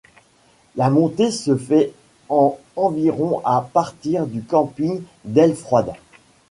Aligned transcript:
La 0.77 0.89
montée 0.89 1.29
se 1.29 1.55
fait 1.55 1.93
en 2.27 2.57
environ 2.75 3.39
à 3.45 3.69
partir 3.71 4.25
du 4.25 4.41
camping 4.41 5.03
d'Ailefroide. 5.25 5.93